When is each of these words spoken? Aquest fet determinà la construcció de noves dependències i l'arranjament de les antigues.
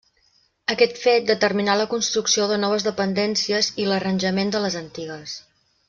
Aquest 0.75 1.01
fet 1.01 1.27
determinà 1.31 1.75
la 1.81 1.85
construcció 1.93 2.47
de 2.53 2.57
noves 2.63 2.87
dependències 2.89 3.71
i 3.85 3.87
l'arranjament 3.93 4.55
de 4.57 4.65
les 4.67 4.81
antigues. 4.85 5.37